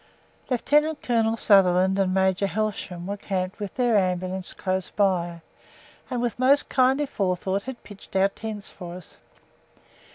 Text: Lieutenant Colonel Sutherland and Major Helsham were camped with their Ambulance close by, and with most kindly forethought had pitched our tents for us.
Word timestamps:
Lieutenant 0.49 1.03
Colonel 1.03 1.37
Sutherland 1.37 1.99
and 1.99 2.11
Major 2.11 2.47
Helsham 2.47 3.05
were 3.05 3.17
camped 3.17 3.59
with 3.59 3.75
their 3.75 3.97
Ambulance 3.99 4.51
close 4.51 4.89
by, 4.89 5.41
and 6.09 6.23
with 6.23 6.39
most 6.39 6.69
kindly 6.69 7.05
forethought 7.05 7.61
had 7.69 7.83
pitched 7.83 8.15
our 8.15 8.29
tents 8.29 8.71
for 8.71 8.95
us. 8.95 9.17